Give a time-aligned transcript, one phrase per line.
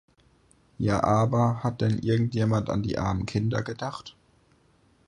[0.79, 4.17] Ja aber, hat denn irgend jemand an die armen Kinder gedacht?